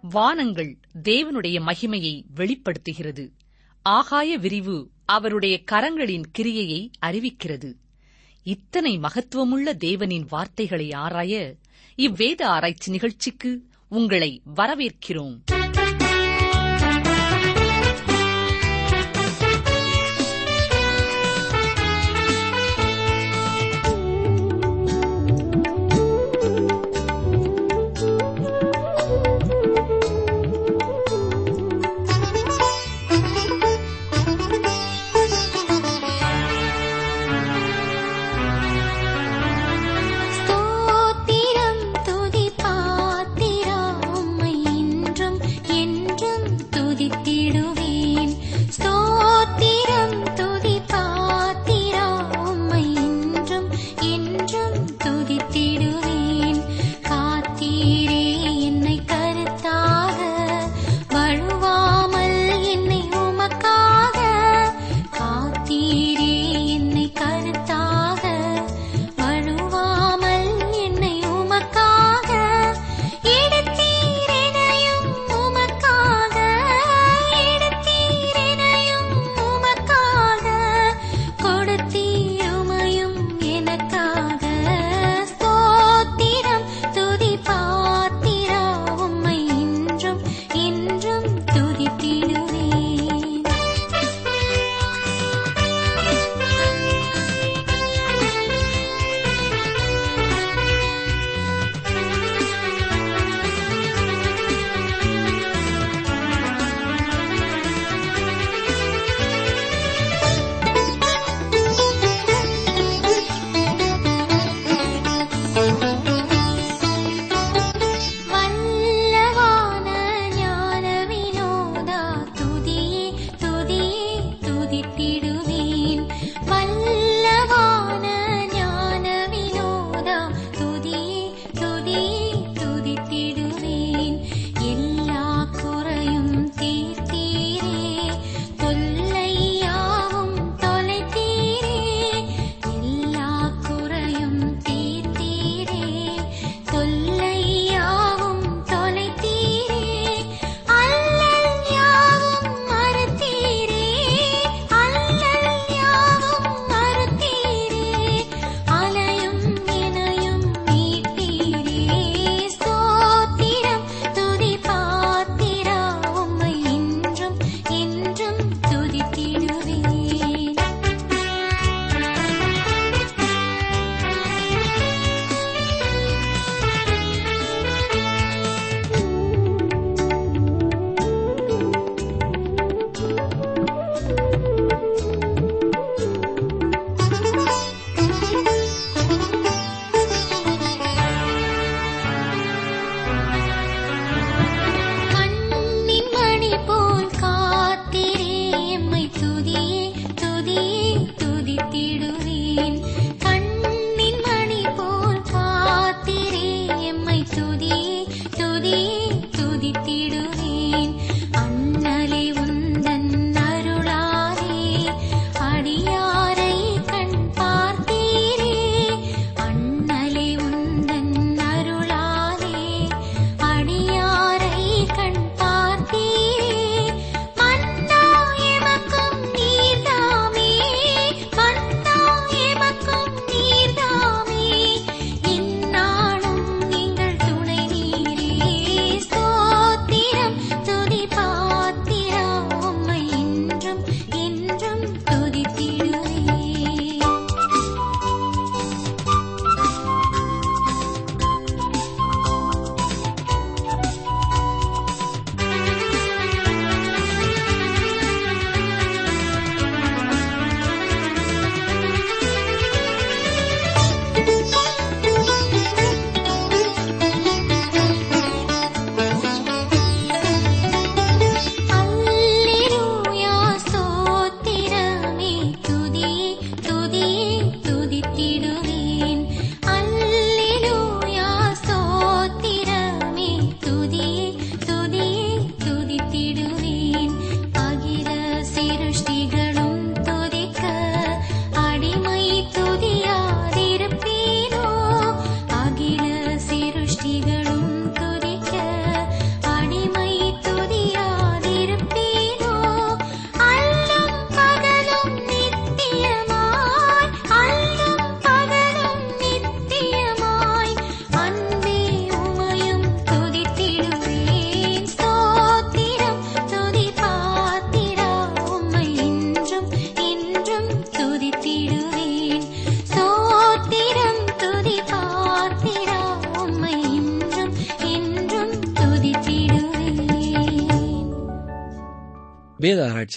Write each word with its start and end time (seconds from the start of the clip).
வானங்கள் 0.00 0.76
தேவனுடைய 1.02 1.60
மகிமையை 1.66 2.22
வெளிப்படுத்துகிறது. 2.34 3.32
ஆகாய 3.82 4.38
விரிவு 4.38 4.90
அவருடைய 5.04 5.62
கரங்களின் 5.70 6.24
கிரியையை 6.38 6.90
அறிவிக்கிறது. 7.06 7.74
இத்தனை 8.42 8.98
மகத்துவமுள்ள 8.98 9.72
தேவனின் 9.72 10.24
வார்த்தைகளை 10.28 10.92
ஆராய 10.92 11.54
இவ்வேத 11.94 12.48
ஆராய்ச்சி 12.48 12.90
நிகழ்ச்சிக்கு 12.90 13.62
உங்களை 13.88 14.42
வரவேற்கிறோம். 14.56 15.40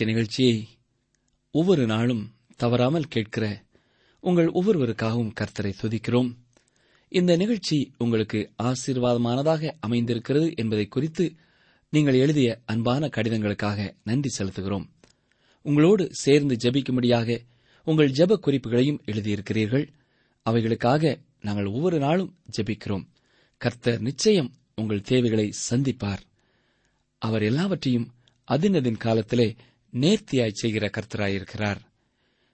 வேத 0.02 0.14
நிகழ்ச்சியை 0.14 0.68
ஒவ்வொரு 1.52 1.86
நாளும் 1.86 2.22
தவறாமல் 2.56 3.08
கேட்கிற 3.08 3.64
உங்கள் 4.20 4.48
ஒவ்வொருவருக்காகவும் 4.48 5.34
கர்த்தரை 5.40 5.72
துதிக்கிறோம். 5.82 6.30
இந்த 7.10 7.36
நிகழ்ச்சி 7.36 7.78
உங்களுக்கு 7.98 8.40
ஆசீர்வாதமானதாக 8.64 9.72
அமைந்திருக்கிறது 9.80 10.54
என்பதை 10.56 10.86
குறித்து 10.88 11.26
நீங்கள் 11.90 12.14
எழுதிய 12.14 12.60
அன்பான 12.66 13.08
கடிதங்களுக்காக 13.08 13.94
நன்றி 14.04 14.30
செலுத்துகிறோம். 14.38 14.88
உங்களோடு 15.62 16.08
சேர்ந்து 16.12 16.56
ஜெபிக்கும்படியாக 16.56 17.40
உங்கள் 17.86 18.12
ஜெப 18.12 18.40
குறிப்புகளையும் 18.42 19.02
எழுதியிருக்கிறீர்கள். 19.06 19.88
அவைகளுக்காக 20.50 21.18
நாங்கள் 21.42 21.66
ஒவ்வொரு 21.66 22.00
நாளும் 22.00 22.36
ஜெபிக்கிறோம். 22.58 23.06
கர்த்தர் 23.58 24.02
நிச்சயம் 24.02 24.52
உங்கள் 24.76 25.02
தேவைகளை 25.02 25.54
சந்திப்பார். 25.70 26.24
அவர் 27.18 27.44
எல்லாவற்றையும் 27.44 28.08
அதினதின் 28.52 29.04
காலத்திலே 29.08 29.56
நேர்த்தியாய் 29.94 30.54
செய்கிற 30.54 30.90
கர்த்தராயிருக்கிறார். 30.90 31.78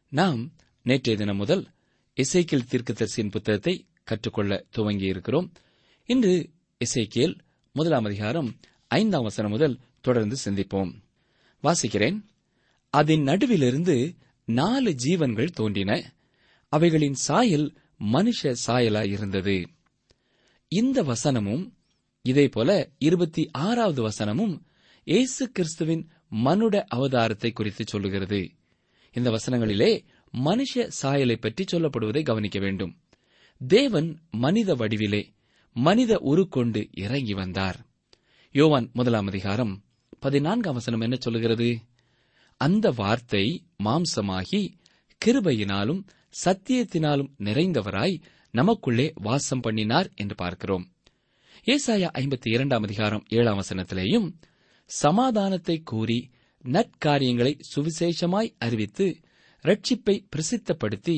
நாம் 0.10 0.52
நேற்றைய 0.84 1.20
தினம் 1.20 1.38
முதல் 1.38 1.68
இசைக்கியல் 2.16 2.66
தீர்க்கதரிசியின் 2.70 3.32
புத்தகத்தை 3.32 3.86
கற்றுக்கொள்ள 4.04 4.66
துவங்கியிருக்கிறோம். 4.78 5.50
இன்று 6.06 6.50
இசைக்கியல் 6.86 7.40
முதலாம் 7.74 8.04
அதிகாரம் 8.04 8.56
ஐந்தாம் 8.88 9.24
வசனம் 9.24 9.52
முதல் 9.52 9.80
தொடர்ந்து 10.02 10.36
சிந்திப்போம். 10.46 10.94
வாசிக்கிறேன். 11.64 12.22
அதன் 12.90 13.20
நடுவிலிருந்து 13.20 14.16
நாலு 14.46 14.94
ஜீவன்கள் 14.94 15.50
தோன்றின. 15.50 16.14
அவைகளின் 16.70 17.14
சாயல் 17.14 17.78
மனுஷ 18.12 18.56
சாயலாயிருந்தது. 18.68 19.66
இந்த 20.68 21.04
வசனமும் 21.04 21.72
இதேபோல 22.30 22.90
இருபத்தி 22.98 23.50
ஆறாவது 23.52 24.10
வசனமும் 24.10 24.62
இயேசு 25.04 25.52
கிறிஸ்துவின் 25.52 26.10
மனுட 26.32 26.86
அவதாரத்தை 26.96 27.52
குறித்து 27.52 27.84
சொல்லுகிறது. 27.88 28.50
இந்த 29.12 29.32
வசனங்களிலே 29.32 30.06
மனுஷ 30.34 30.88
சாயலை 30.88 31.36
பற்றி 31.36 31.64
சொல்லப்படுவதை 31.72 32.24
கவனிக்க 32.24 32.60
வேண்டும். 32.60 33.02
தேவன் 33.62 34.22
மனித 34.32 34.76
வடிவிலே 34.76 35.34
மனித 35.74 36.20
உருக்கொண்டு 36.20 36.90
இறங்கி 36.94 37.34
வந்தார். 37.34 37.86
யோவான் 38.52 38.90
முதலாம் 38.94 39.28
அதிகாரம் 39.28 39.84
பதினான்காம் 40.20 40.74
வசனம் 40.74 41.02
என்ன 41.02 41.16
சொல்லுகிறது? 41.20 41.80
அந்த 42.58 42.92
வார்த்தை 42.92 43.66
மாம்சமாகி 43.84 44.74
கிருபையினாலும் 45.26 46.02
சத்தியத்தினாலும் 46.46 47.32
நிறைந்தவராய் 47.40 48.22
நமக்குள்ளே 48.52 49.14
வாசம் 49.16 49.60
பண்ணினார் 49.60 50.12
என்று 50.16 50.36
பார்க்கிறோம். 50.36 50.92
ஏசாயா 51.66 52.10
ஐம்பத்தி 52.14 52.50
இரண்டாம் 52.50 52.84
அதிகாரம் 52.84 53.26
ஏழாம் 53.30 53.62
வசனத்திலேயும் 53.62 54.34
சமாதானத்தை 54.90 55.82
கூறி 55.84 56.30
நற்காரியங்களை 56.64 57.60
சுவிசேஷமாய் 57.76 58.56
அறிவித்து 58.58 59.18
ரட்சிப்பை 59.64 60.16
பிரசித்தப்படுத்தி 60.36 61.18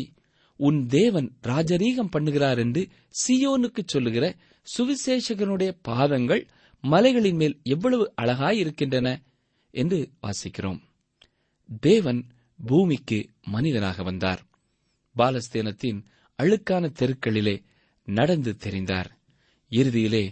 உன் 0.55 0.85
தேவன் 0.85 1.37
ராஜரீகம் 1.43 2.11
பண்ணுகிறார் 2.17 2.57
என்று 2.57 2.81
சியோனுக்கு 3.23 3.81
சொல்லுகிற 3.85 4.35
சுவிசேஷகனுடைய 4.77 5.71
பாதங்கள் 5.81 6.47
மலைகளின் 6.83 7.35
மேல் 7.35 7.59
எவ்வளவு 7.63 8.13
அழகாயிருக்கின்றன 8.21 9.07
என்று 9.73 10.11
வாசிக்கிறோம். 10.21 10.79
தேவன் 11.81 12.21
பூமிக்கு 12.65 13.29
மனிதனாக 13.41 14.03
வந்தார். 14.03 14.41
பாலஸ்தீனத்தின் 15.15 15.99
அழுக்கான 16.39 16.91
தெருக்களிலே 16.99 17.63
நடந்து 18.07 18.55
தெரிந்தார். 18.59 19.09
இறுதியிலே 19.71 20.25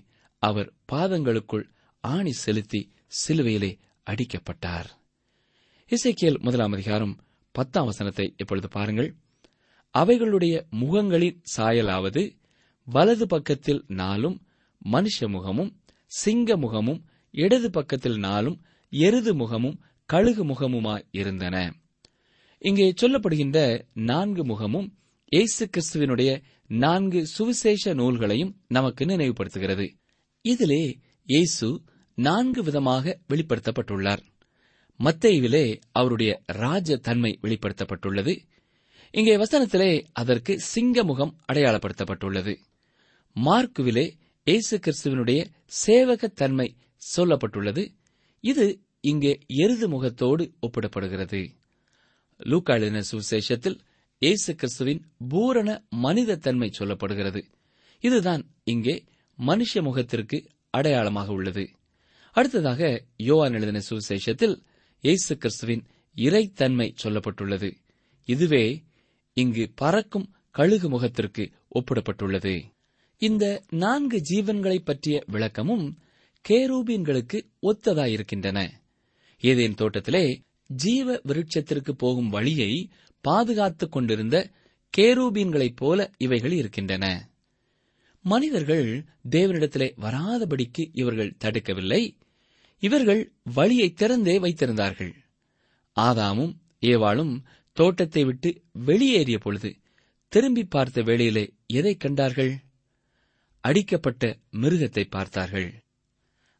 அவர் 0.43 0.73
பாதங்களுக்குள் 0.91 1.65
ஆணி 2.03 2.31
செலுத்தி 2.31 2.81
சிலுவையிலே 3.11 3.69
அடிக்கப்பட்டார். 4.07 4.87
இசைக்கியல் 5.91 6.39
முதலாம் 6.39 6.71
அதிகாரம் 6.71 7.13
பத்தாம் 7.51 7.85
வசனத்தை 7.85 8.33
இப்பொழுது 8.37 8.67
பாருங்கள். 8.67 9.09
அவைகளுடைய 9.93 10.55
முகங்களின் 10.69 11.37
சாயலாவது 11.57 12.23
வலது 12.87 13.27
பக்கத்தில் 13.27 13.81
நாளும் 13.87 14.37
மனுஷ 14.91 15.27
முகமும் 15.27 15.71
சிங்க 16.11 16.57
முகமும் 16.57 17.01
இடது 17.33 17.69
பக்கத்தில் 17.69 18.17
நாளும் 18.17 18.57
எருது 18.93 19.35
முகமும் 19.35 19.79
கழுகு 20.09 20.43
முகமுமாய் 20.45 21.07
இருந்தன. 21.11 21.55
இங்கே 22.61 22.93
சொல்லப்படுகின்ற 23.01 23.59
நான்கு 23.93 24.45
முகமும் 24.45 24.87
இயேசு 25.31 25.69
கிறிஸ்துவினுடைய 25.69 26.31
நான்கு 26.67 27.19
சுவிசேஷ 27.27 27.93
நூல்களையும் 27.93 28.53
நமக்கு 28.67 29.05
நினைவுபடுத்துகிறது. 29.05 29.87
இதிலே 30.41 30.83
இயேசு 31.27 31.67
நான்கு 32.17 32.63
விதமாக 32.63 33.19
வெளிப்படுத்தப்பட்டுள்ளார். 33.29 34.19
மத்தையிலே 35.03 35.79
அவருடைய 35.91 36.41
ராஜ 36.45 36.95
தன்மை 36.95 37.39
வெளிப்படுத்தப்பட்டுள்ளது. 37.41 38.39
இங்கே 39.11 39.37
வசனத்திலே 39.37 40.03
அதற்கு 40.13 40.59
சிங்க 40.59 41.03
முகம் 41.03 41.37
அடையாளப்படுத்தப்பட்டுள்ளது. 41.53 42.55
மார்க்குவிலே 43.35 44.13
இயேசு 44.43 44.79
கிறிஸ்துவனுடைய 44.79 45.45
சேவகத்தன்மை 45.85 46.33
தன்மை 46.33 46.75
சொல்லப்பட்டுள்ளது. 47.17 47.93
இது 48.39 48.81
இங்கே 48.99 49.39
எருது 49.47 49.87
முகத்தோடு 49.87 50.53
ஒப்பிடப்படுகிறது. 50.61 51.49
லூக்காளின 52.37 52.75
எழுதின 52.75 53.01
சுவிசேஷத்தில் 53.01 53.79
இயேசு 54.17 54.55
கிறிஸ்துவின் 54.55 55.05
பூரண 55.29 55.85
மனித 55.89 56.35
தன்மை 56.35 56.71
சொல்லப்படுகிறது. 56.79 57.41
இதுதான் 57.99 58.45
இங்கே 58.63 59.03
மனுஷ 59.45 59.81
முகத்திற்கு 59.81 60.49
அடையாளமாக 60.69 61.31
உள்ளது. 61.31 61.69
அடுத்ததாக 62.37 63.03
யோவான் 63.17 63.53
எழுதின 63.53 63.81
சுவிசேஷத்தில் 63.89 64.61
இயேசு 65.01 65.37
கிறிஸ்துவின் 65.37 65.83
இறைத்தன்மை 66.15 66.95
சொல்லப்பட்டுள்ளது. 67.03 67.71
இதுவே 68.25 68.83
இங்கு 69.33 69.71
பறக்கும் 69.75 70.33
கழுகு 70.51 70.89
முகத்திற்கு 70.89 71.51
ஒப்பிடப்பட்டுள்ளது. 71.75 72.63
இந்த 73.17 73.63
நான்கு 73.69 74.21
ஜீவன்களை 74.29 74.77
பற்றிய 74.77 75.23
விளக்கமும் 75.27 75.97
கேரூபீன்களுக்கு 76.49 77.41
ஒத்ததாயிருக்கின்றன. 77.61 78.69
ஏதேன் 79.39 79.75
தோட்டத்திலே 79.75 80.41
ஜீவ 80.67 81.21
விருட்சத்திற்கு 81.27 81.91
போகும் 81.91 82.29
வழியை 82.29 82.89
பாதுகாத்துக் 83.21 83.91
கொண்டிருந்த 83.91 84.49
கேரூபீன்களைப் 84.97 85.75
போல 85.75 86.11
இவைகள் 86.17 86.51
இருக்கின்றன. 86.51 87.29
மனிதர்கள் 88.21 89.05
தேவனிடத்திலே 89.29 89.91
வராதபடிக்கு 90.01 90.89
இவர்கள் 90.91 91.35
தடுக்கவில்லை. 91.43 92.17
இவர்கள் 92.79 93.33
வழியை 93.43 93.93
திறந்தே 93.93 94.35
வைத்திருந்தார்கள். 94.39 95.13
ஆதாமும் 95.95 96.53
ஏவாளும் 96.81 97.43
தோட்டத்தை 97.73 98.23
விட்டு 98.23 98.61
வெளியேறிய 98.71 99.37
பொழுது 99.37 99.75
திரும்பி 100.27 100.63
பார்த்த 100.63 101.01
வேளையிலே 101.01 101.53
எதை 101.67 101.95
கண்டார்கள்? 101.95 102.53
அடிக்கப்பட்ட 103.59 104.37
மிருகத்தை 104.51 105.03
பார்த்தார்கள். 105.09 105.83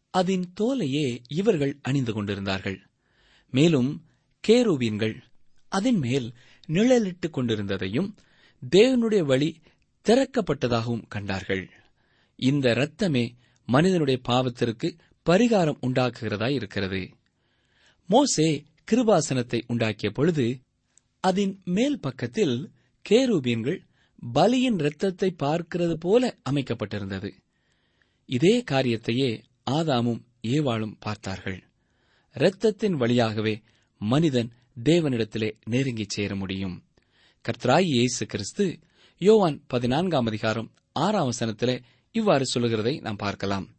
அதன் 0.10 0.54
தோலையே 0.60 1.18
இவர்கள் 1.30 1.80
அணிந்து 1.82 2.14
கொண்டிருந்தார்கள். 2.14 2.80
மேலும் 3.50 4.06
கேரூபீன்கள் 4.48 5.16
அதன் 5.70 5.98
மேல் 5.98 6.34
நிழலிட்டுக் 6.68 7.34
கொண்டிருந்ததையும் 7.34 8.10
தேவனுடைய 8.70 9.22
வழி 9.22 9.62
திறக்கப்பட்டதாகவும் 10.06 11.04
கண்டார்கள். 11.08 11.70
இந்த 12.36 12.72
இரத்தமே 12.72 13.36
மனிதனுடைய 13.66 14.22
பாவத்திற்கு 14.30 14.98
பரிகாரம் 15.30 15.82
உண்டாக்குகிறதா 15.82 16.50
இருக்கிறது. 16.50 17.10
மோசே 18.06 18.66
கிருபாசனத்தை 18.92 19.62
உண்டாக்கிய 19.68 20.10
பொழுது 20.10 20.60
அதன் 21.20 21.62
மேல் 21.66 22.00
பக்கத்தில் 22.00 22.72
கேரூபீன்கள் 23.10 23.80
பலியின் 24.34 24.80
இரத்தத்தை 24.80 25.36
பார்க்கிறது 25.44 25.94
போல 25.94 26.38
அமைக்கப்பட்டிருந்தது. 26.50 27.32
இதே 28.26 28.64
காரியத்தையே 28.72 29.44
ஆதாமும் 29.72 30.22
ஏவாளும் 30.42 30.96
பார்த்தார்கள். 31.00 31.64
இரத்தத்தின் 32.34 32.96
வழியாகவே 32.96 33.62
மனிதன் 33.98 34.52
தேவனிடத்திலே 34.84 35.50
நெருங்கிச் 35.70 36.10
சேர 36.10 36.36
முடியும். 36.36 36.76
கர்த்தராய் 37.46 37.86
இயேசு 37.86 38.26
கிறிஸ்து 38.26 38.80
யோவான் 39.18 39.64
பதினான்காம் 39.68 40.26
அதிகாரம் 40.26 40.72
ஆறாம் 40.94 41.32
வசனத்திலே 41.32 41.84
இவ்வாறு 42.12 42.46
சொல்லுகிறதை 42.46 43.00
நாம் 43.00 43.16
பார்க்கலாம். 43.16 43.77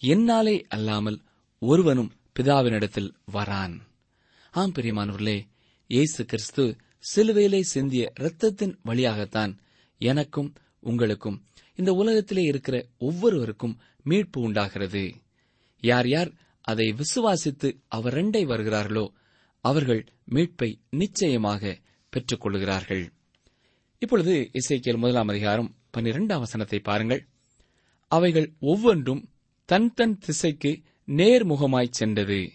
என்னாலே 0.00 0.66
அல்லாமல் 0.68 1.22
ஒருவனும் 1.58 2.10
பிதாவினிடத்தில் 2.38 3.08
வரான். 3.32 3.80
ஆம் 4.50 4.72
பிரியமானவர்களே 4.72 5.48
இயேசு 5.86 6.24
கிறிஸ்து 6.24 6.76
சிலுவையிலே 7.04 7.60
சிந்திய 7.60 8.12
இரத்தத்தின் 8.20 8.74
வழியாகத்தான் 8.82 9.52
எனக்கும் 9.98 10.52
உங்களுக்கும் 10.80 11.38
இந்த 11.74 11.92
உலகத்திலே 11.92 12.42
இருக்கிற 12.42 12.86
ஒவ்வொருவருக்கும் 12.98 13.78
மீட்பு 14.02 14.40
உண்டாகிறது. 14.40 15.14
யார் 15.80 16.08
யார் 16.08 16.30
அதை 16.60 16.94
விசுவாசித்து 17.00 17.68
அவர் 17.88 18.14
ரெண்டை 18.14 18.42
வருகிறார்களோ 18.46 19.12
அவர்கள் 19.60 20.06
மீட்பை 20.24 20.70
நிச்சயமாக 20.90 21.78
பெற்றுக் 22.10 22.40
கொள்கிறார்கள் 22.40 23.12
இப்பொழுது 23.98 24.50
இசைக்கியல் 24.52 24.96
முதலாம் 24.96 25.28
அதிகாரம் 25.28 25.76
பன்னிரெண்டாம் 25.96 26.38
வசனத்தை 26.38 26.78
பாருங்கள். 26.78 27.28
அவைகள் 28.06 28.54
ஒவ்வொன்றும் 28.60 29.28
தன் 29.68 29.94
தன் 29.94 30.18
திசைக்கு 30.18 30.80
நேர்முகமாய் 31.06 31.90
சென்றது. 31.90 32.50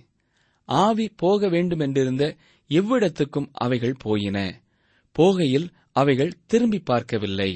ஆவி 0.65 1.09
போக 1.15 1.49
வேண்டுமென்றிருந்த 1.49 2.37
எவ்விடத்துக்கும் 2.69 3.49
அவைகள் 3.53 3.95
போயின. 3.99 4.61
போகையில் 5.19 5.67
அவைகள் 5.91 6.33
திரும்பி 6.45 6.79
பார்க்கவில்லை. 6.79 7.51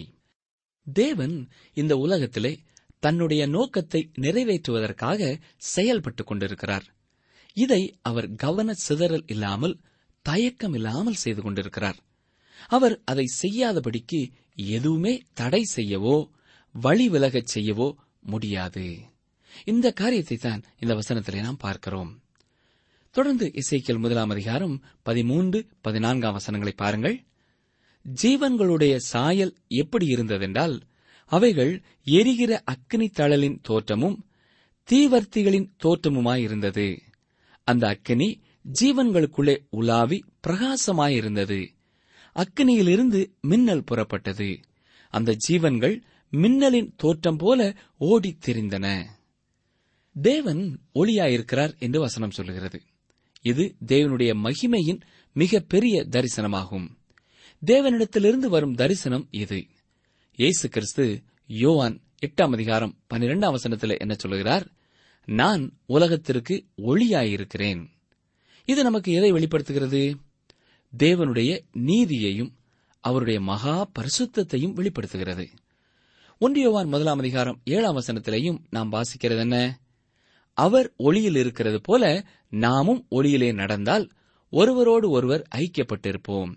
தேவன் 0.87 1.49
இந்த 1.73 1.95
உலகத்திலே 1.95 2.59
தன்னுடைய 2.99 3.47
நோக்கத்தை 3.47 4.11
நிறைவேற்றுவதற்காக 4.17 5.41
செயல்பட்டுக் 5.75 6.27
கொண்டிருக்கிறார். 6.27 6.85
இதை 7.53 7.81
அவர் 8.01 8.35
கவன 8.35 8.73
சிதறல் 8.73 9.25
இல்லாமல் 9.27 9.79
தயக்கம் 10.21 10.73
இல்லாமல் 10.73 11.21
செய்து 11.23 11.41
கொண்டிருக்கிறார். 11.41 11.99
அவர் 12.67 13.01
அதை 13.05 13.25
செய்யாதபடிக்கு 13.41 14.21
எதுவுமே 14.55 15.21
தடை 15.33 15.63
செய்யவோ 15.75 16.17
வழி 16.75 17.09
விலகச் 17.09 17.57
செய்யவோ 17.57 17.93
முடியாது. 18.23 19.15
இந்த 19.65 19.91
காரியத்தை 19.91 20.37
தான் 20.37 20.63
இந்த 20.79 20.95
வசனத்திலே 20.95 21.41
நாம் 21.41 21.57
பார்க்கிறோம். 21.57 22.23
தொடர்ந்து 23.11 23.51
இசைக்கல் 23.53 23.99
முதலாம் 23.99 24.29
அதிகாரம் 24.29 24.83
பதிமூன்று 25.01 25.67
பதினான்காம் 25.81 26.33
வசனங்களை 26.33 26.75
பாருங்கள். 26.77 27.23
ஜீவன்களுடைய 28.21 28.95
சாயல் 28.95 29.55
எப்படி 29.67 30.07
இருந்ததென்றால் 30.07 30.81
அவைகள் 31.25 31.83
எரிகிற 32.03 32.63
அக்னி 32.71 33.07
தழலின் 33.11 33.59
தோற்றமும் 33.61 34.25
தீவர்த்திகளின் 34.91 35.69
தோற்றமுமாயிருந்தது 35.83 36.97
அந்த 37.63 37.87
அக்கினி 37.87 38.41
ஜீவன்களுக்குள்ளே 38.81 39.57
உலாவி 39.69 40.23
பிரகாசமாயிருந்தது 40.47 41.75
அக்கினியிலிருந்து 42.35 43.31
மின்னல் 43.41 43.83
புறப்பட்டது. 43.91 44.57
அந்த 45.09 45.35
ஜீவன்கள் 45.35 46.03
மின்னலின் 46.29 46.93
தோற்றம் 46.97 47.37
போல 47.37 47.75
ஓடித் 47.99 48.39
திரிந்தன. 48.45 49.05
தேவன் 50.21 50.79
ஒளியாயிருக்கிறார் 50.95 51.77
என்று 51.77 51.99
வசனம் 51.99 52.31
சொல்லுகிறது. 52.31 52.81
இது 53.41 53.75
தேவனுடைய 53.87 54.33
மகிமையின் 54.43 55.01
மிக 55.33 55.59
பெரிய 55.59 56.05
தரிசனமாகும். 56.09 56.87
தேவனிடத்திலிருந்து 57.65 58.47
வரும் 58.47 58.73
தரிசனம் 58.73 59.27
இது. 59.31 59.65
இயேசு 60.35 60.69
கிறிஸ்து 60.69 61.23
யோவான் 61.47 62.01
எட்டாம் 62.25 62.51
அதிகாரம் 62.51 62.95
பன்னிரெண்டாம் 63.13 63.51
வசனத்தில் 63.51 63.97
என்ன 63.97 64.15
சொல்லுகிறார்? 64.17 64.67
நான் 65.25 65.77
உலகத்திற்கு 65.85 66.65
ஒளியாயிருக்கிறேன். 66.77 67.85
இது 68.65 68.83
நமக்கு 68.83 69.11
எதை 69.11 69.31
வெளிப்படுத்துகிறது? 69.31 70.15
தேவனுடைய 70.97 71.65
நீதியையும் 71.73 72.51
அவருடைய 72.99 73.41
மகா 73.41 73.89
பரிசுத்தையும் 73.99 74.73
வெளிப்படுத்துகிறது. 74.73 75.49
ஒன்றியோவான் 76.41 76.85
முதலாம் 76.85 77.19
அதிகாரம் 77.19 77.61
ஏழாம் 77.63 77.97
வசனத்திலையும் 77.97 78.59
நாம் 78.69 78.91
வாசிக்கிறது 78.91 79.39
என்ன? 79.39 79.79
அவர் 80.57 80.87
ஒளியில் 80.97 81.35
இருக்கிறது 81.35 81.79
போல 81.81 82.03
நாமும் 82.49 83.01
ஒளியிலே 83.11 83.49
நடந்தால் 83.53 84.05
ஒருவரோடு 84.53 85.09
ஒருவர் 85.09 85.43
ஐக்கியப்பட்டிருப்போம். 85.55 86.51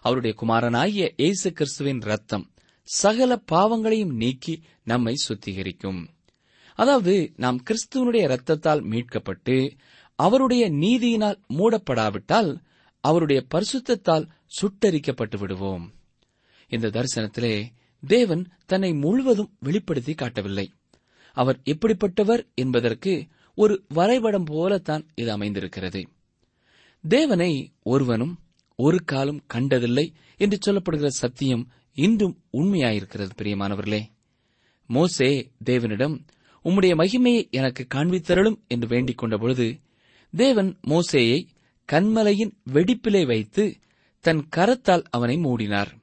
அவருடைய 0.00 0.32
குமாரனாகிய 0.36 1.04
இயேசு 1.16 1.52
கிறிஸ்துவின் 1.52 2.00
ரத்தம் 2.00 2.46
சகல 2.88 3.36
பாவங்களையும் 3.36 4.14
நீக்கி 4.14 4.54
நம்மை 4.84 5.14
சுத்திகரிக்கும். 5.26 6.00
அதாவது 6.74 7.32
நாம் 7.36 7.58
கிறிஸ்துவனுடைய 7.70 8.24
ரத்தத்தால் 8.34 8.82
மீட்கப்பட்டு 8.92 9.56
அவருடைய 10.18 10.64
நீதியினால் 10.72 11.38
மூடப்படாவிட்டால் 11.48 12.50
அவருடைய 13.04 13.40
பரிசுத்தத்தால் 13.54 14.26
சுட்டரிக்கப்பட்டு 14.56 15.38
விடுவோம். 15.38 15.84
இந்த 16.68 16.92
தரிசனத்திலே 16.96 17.54
தேவன் 18.02 18.44
தன்னை 18.66 18.90
முழுவதும் 18.94 19.52
வெளிப்படுத்தி 19.60 20.14
காட்டவில்லை. 20.14 20.66
அவர் 21.36 21.58
எப்படிப்பட்டவர் 21.64 22.42
என்பதற்கு 22.54 23.12
ஒரு 23.54 23.84
வரைபடம் 23.88 24.44
போலத்தான் 24.44 25.06
இது 25.14 25.32
அமைந்திருக்கிறது. 25.32 26.08
தேவனை 27.08 27.72
ஒருவனும் 27.82 28.38
ஒரு 28.76 29.04
காலம் 29.04 29.42
கண்டதில்லை 29.46 30.12
என்று 30.36 30.58
சொல்லப்படுகிற 30.66 31.06
சத்தியம் 31.06 31.68
இன்றும் 31.94 32.42
உண்மையாயிருக்கிறது 32.52 33.30
பிரியமானவர்களே. 33.42 34.00
மோசே 34.86 35.52
தேவனிடம் 35.64 36.18
உம்முடைய 36.64 36.94
மகிமையை 36.94 37.50
எனக்கு 37.50 37.86
காண்பித்தருளும் 37.94 38.66
என்று 38.66 38.86
வேண்டிக் 38.86 39.18
கொண்ட 39.18 39.36
பொழுது 39.36 39.80
தேவன் 40.36 40.78
மோசேயை 40.88 41.46
கண்மலையின் 41.92 42.52
வெடிப்பிலே 42.72 43.26
வைத்து 43.26 43.78
தன் 44.20 44.48
கரத்தால் 44.56 45.04
அவனை 45.10 45.36
மூடினார். 45.36 46.02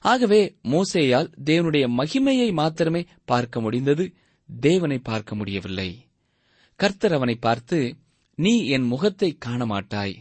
ஆகவே 0.00 0.56
மோசேயால் 0.62 1.32
தேவனுடைய 1.44 1.88
மகிமையை 1.96 2.52
மாத்திரமே 2.52 3.06
பார்க்க 3.24 3.60
முடிந்தது 3.60 4.14
தேவனை 4.60 4.98
பார்க்க 4.98 5.34
முடியவில்லை. 5.34 6.07
கர்த்தர் 6.80 7.12
அவனை 7.12 7.34
பார்த்து 7.34 7.96
நீ 8.34 8.66
என் 8.66 8.82
முகத்தை 8.82 9.36
காண 9.38 9.66
மாட்டாய் 9.66 10.16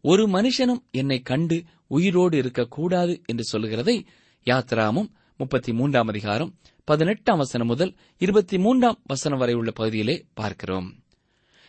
ஒரு 0.00 0.26
மனுஷனும் 0.26 0.82
என்னை 0.90 1.20
கண்டு 1.20 1.62
உயிரோடு 1.86 2.36
இருக்கக்கூடாது 2.36 3.22
என்று 3.26 3.44
சொல்லுகிறதை 3.44 4.06
யாத்ராமும் 4.44 5.08
முப்பத்தி 5.36 5.72
மூன்றாம் 5.72 6.08
அதிகாரம் 6.08 6.54
பதினெட்டாம் 6.84 7.38
வசனம் 7.38 7.66
முதல் 7.66 7.94
இருபத்தி 8.18 8.58
மூன்றாம் 8.58 9.00
வசனம் 9.04 9.38
வரை 9.38 9.54
உள்ள 9.54 9.70
பகுதியிலே 9.70 10.26
பார்க்கிறோம். 10.34 11.02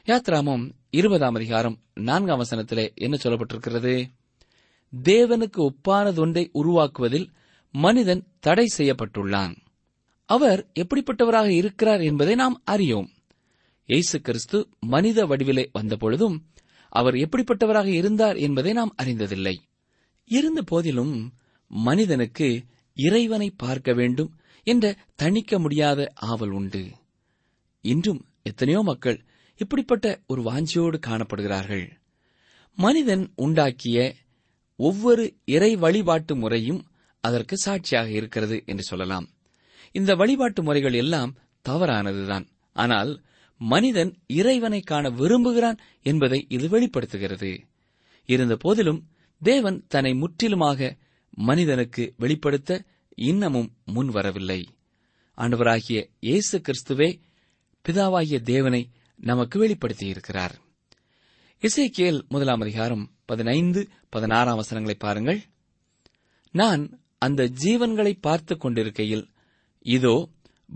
யாத்ராமும் 0.05 0.71
இருபதாம் 0.89 1.35
அதிகாரம் 1.35 1.79
நான்காம் 1.93 2.39
வசனத்திலே 2.39 2.93
என்ன 2.93 3.17
சொல்லப்பட்டிருக்கிறது? 3.23 4.05
தேவனுக்கு 5.03 5.69
ஒப்பானதொன்றை 5.69 6.49
உருவாக்குவதில் 6.53 7.27
மனிதன் 7.71 8.27
தடை 8.39 8.67
செய்யப்பட்டுள்ளான். 8.77 9.55
அவர் 10.25 10.67
எப்படிப்பட்டவராக 10.79 11.45
இருக்கிறார் 11.45 12.01
என்பதை 12.01 12.35
நாம் 12.35 12.61
அறியோம். 12.65 13.11
இயேசு 13.89 14.17
கிறிஸ்து 14.21 14.57
மனித 14.79 15.25
வடிவிலே 15.25 15.63
வந்தபொழுதும் 15.73 16.35
அவர் 16.89 17.15
எப்படிப்பட்டவராக 17.15 17.89
இருந்தார் 17.91 18.37
என்பதை 18.37 18.73
நாம் 18.73 18.93
அறிந்ததில்லை. 19.03 19.55
இருந்த 20.29 20.61
போதிலும் 20.61 21.15
மனிதனுக்கு 21.71 22.47
இறைவனை 22.97 23.49
பார்க்க 23.57 23.93
வேண்டும் 23.93 24.31
என்ற 24.67 24.95
தணிக்க 25.15 25.59
முடியாத 25.59 26.11
ஆவல் 26.13 26.49
உண்டு. 26.49 26.83
இன்றும் 27.81 28.21
எத்தனையோ 28.41 28.81
மக்கள் 28.81 29.17
இப்படிப்பட்ட 29.59 30.21
ஒரு 30.27 30.41
வாஞ்சியோடு 30.41 30.99
காணப்படுகிறார்கள். 31.07 31.85
மனிதன் 32.77 33.25
உண்டாக்கிய 33.37 33.97
ஒவ்வொரு 34.79 35.25
இறை 35.45 35.71
வழிபாட்டு 35.75 36.35
முறையும் 36.35 36.81
அதற்கு 37.23 37.57
சாட்சியாக 37.57 38.09
இருக்கிறது 38.09 38.63
என்று 38.65 38.83
சொல்லலாம். 38.83 39.27
இந்த 39.91 40.11
வழிபாட்டு 40.15 40.61
முறைகள் 40.63 40.93
எல்லாம் 40.93 41.35
தவறானதுதான். 41.65 42.45
ஆனால் 42.75 43.11
மனிதன் 43.65 44.17
இறைவனை 44.27 44.81
காண 44.81 45.09
விரும்புகிறான் 45.09 45.77
என்பதை 46.01 46.45
இது 46.49 46.69
வெளிப்படுத்துகிறது. 46.69 47.65
இருந்த 48.25 48.55
போதிலும் 48.55 49.07
தேவன் 49.39 49.85
தன்னை 49.87 50.13
முற்றிலுமாக 50.13 50.97
மனிதனுக்கு 51.29 52.13
வெளிப்படுத்த 52.17 52.83
இன்னமும் 53.15 53.73
முன் 53.85 54.07
வரவில்லை. 54.07 54.67
ஆண்டவராகிய 55.37 56.09
இயேசு 56.19 56.61
கிறிஸ்துவே 56.61 57.19
பிதாவாகிய 57.89 58.41
தேவனை 58.41 58.89
நமக்கு 59.15 59.67
வெளிப்படுத்தியிருக்கிறார். 59.67 60.51
இசைக்கியல் 61.59 62.27
முதலாம் 62.27 62.59
அதிகாரம் 62.59 63.11
பதினைந்து 63.25 63.87
பதினாறாம் 64.09 64.55
வசனங்களை 64.55 64.97
பாருங்கள். 64.99 65.41
நான் 66.51 66.99
அந்த 67.17 67.51
ஜீவன்களை 67.63 68.17
பார்த்துக் 68.21 68.59
கொண்டிருக்கையில் 68.59 69.29
இதோ 69.81 70.29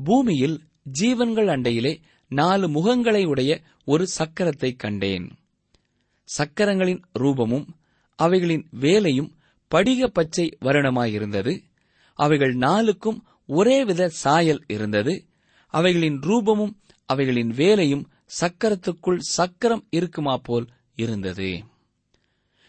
பூமியில் 0.04 0.62
ஜீவன்கள் 0.84 1.48
அண்டையிலே 1.48 2.00
நாலு 2.32 2.68
முகங்களை 2.68 3.26
உடைய 3.26 3.62
ஒரு 3.86 4.08
சக்கரத்தை 4.18 4.76
கண்டேன். 4.76 5.28
சக்கரங்களின் 6.24 7.02
ரூபமும் 7.20 7.68
அவைகளின் 8.16 8.66
வேலையும் 8.80 9.32
படிக 9.68 10.08
பச்சை 10.08 10.58
வருணமாயிருந்தது. 10.62 11.54
அவைகள் 12.14 12.54
நாலுக்கும் 12.56 13.20
ஒரேவித 13.48 14.08
சாயல் 14.08 14.64
இருந்தது. 14.68 15.26
அவைகளின் 15.74 16.20
ரூபமும் 16.20 16.74
அவைகளின் 17.06 17.50
வேலையும் 17.50 18.10
சக்கரத்துக்குள் 18.42 19.20
சக்கரம் 19.20 19.88
இருக்குமா 19.90 20.38
போல் 20.38 20.68
இருந்தது. 20.96 21.64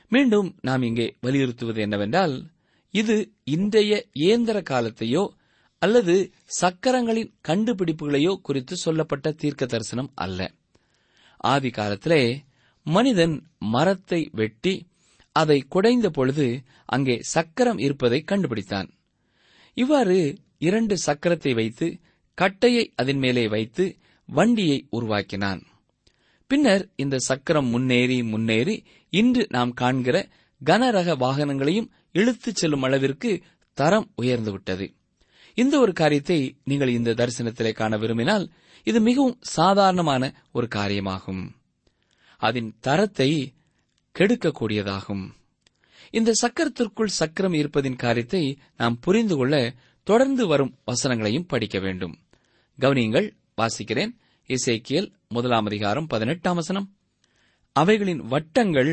மீண்டும் 0.09 0.55
நாம் 0.61 0.83
இங்கே 0.83 1.17
வலியுறுத்துவது 1.21 1.81
என்னவென்றால் 1.81 2.35
இது 2.91 3.17
இன்றைய 3.45 4.07
இயந்திர 4.13 4.63
காலத்தையோ 4.71 5.25
அல்லது 5.83 6.15
சக்கரங்களின் 6.61 7.33
கண்டுபிடிப்புகளையோ 7.49 8.41
குறித்து 8.41 8.77
சொல்லப்பட்ட 8.77 9.33
தீர்க்க 9.33 9.67
தரிசனம் 9.67 10.11
அல்ல. 10.15 10.41
ஆதி 11.45 11.71
காலத்திலே 11.71 12.23
மனிதன் 12.87 13.37
மரத்தை 13.59 14.31
வெட்டி 14.33 14.75
அதை 15.33 15.59
குடைந்த 15.69 16.09
பொழுது 16.09 16.47
அங்கே 16.87 17.17
சக்கரம் 17.23 17.79
இருப்பதை 17.79 18.25
கண்டுபிடித்தான். 18.27 18.89
இவ்வாறு 19.77 20.19
இரண்டு 20.59 20.95
சக்கரத்தை 21.07 21.55
வைத்து 21.55 21.87
கட்டையை 22.35 22.93
அதன் 22.95 23.19
மேலே 23.19 23.49
வைத்து 23.49 23.85
வண்டியை 24.29 24.89
உருவாக்கினான். 24.91 25.61
பின்னர் 26.51 26.89
இந்த 26.97 27.17
சக்கரம் 27.19 27.69
முன்னேறி 27.69 28.23
முன்னேறி 28.23 28.77
இன்று 29.13 29.47
நாம் 29.49 29.73
காண்கிற 29.73 30.17
கனரக 30.61 31.15
வாகனங்களையும் 31.17 31.91
இழுத்துச் 32.13 32.57
செல்லும் 32.57 32.83
அளவிற்கு 32.83 33.31
தரம் 33.79 34.09
உயர்ந்துவிட்டது 34.23 34.87
இந்த 35.61 35.79
ஒரு 35.79 35.93
காரியத்தை 35.93 36.39
நீங்கள் 36.65 36.89
இந்த 36.89 37.15
தரிசனத்திலே 37.15 37.73
காண 37.73 37.97
விரும்பினால் 37.97 38.45
இது 38.85 39.01
மிகவும் 39.01 39.39
சாதாரணமான 39.41 40.25
ஒரு 40.53 40.67
காரியமாகும். 40.75 41.43
அதன் 42.39 42.71
தரத்தை 42.81 43.31
கெடுக்கக்கூடியதாகும். 44.19 45.25
இந்த 46.11 46.31
சக்கரத்திற்குள் 46.43 47.17
சக்கரம் 47.21 47.53
இருப்பதின் 47.53 47.97
காரியத்தை 47.97 48.43
நாம் 48.77 48.99
புரிந்து 48.99 49.37
கொள்ள 49.37 49.75
தொடர்ந்து 50.03 50.47
வரும் 50.47 50.73
வசனங்களையும் 50.87 51.49
படிக்க 51.49 51.79
வேண்டும். 51.79 52.15
கவனியங்கள் 52.79 53.29
வாசிக்கிறேன். 53.57 54.13
இசைக்கியல் 54.49 55.11
முதலாம் 55.29 55.65
அதிகாரம் 55.65 56.07
பதினெட்டாம் 56.07 56.55
வசனம். 56.55 56.89
அவைகளின் 57.73 58.23
வட்டங்கள் 58.27 58.93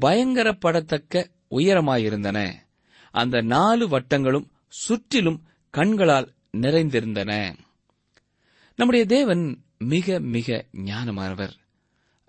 பயங்கரப்படத்தக்க 0.00 1.24
உயரமாயிருந்தன. 1.50 2.38
அந்த 3.14 3.36
நாலு 3.54 3.84
வட்டங்களும் 3.88 4.50
சுற்றிலும் 4.68 5.40
கண்களால் 5.72 6.34
நிறைந்திருந்தன. 6.56 7.58
நம்முடைய 8.76 9.06
தேவன் 9.06 9.64
மிக 9.78 10.18
மிக 10.18 10.66
ஞானமானவர். 10.72 11.50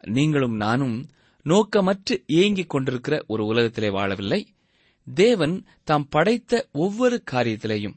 நீங்களும் 0.02 0.56
நானும் 0.56 1.10
நோக்கமற்று 1.44 2.24
இயங்கிக் 2.26 2.70
கொண்டிருக்கிற 2.70 3.24
ஒரு 3.28 3.46
உலகத்திலே 3.46 3.90
வாழவில்லை. 3.90 4.46
தேவன் 5.14 5.66
தாம் 5.84 6.08
படைத்த 6.10 6.70
ஒவ்வொரு 6.72 7.24
காரியத்திலேயும் 7.32 7.96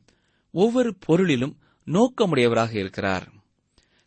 ஒவ்வொரு 0.53 0.97
பொருளிலும் 0.97 1.59
நோக்கமுடையவராக 1.87 2.77
இருக்கிறார். 2.77 3.33